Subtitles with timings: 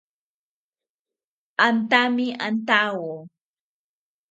[1.67, 3.13] Antami antawo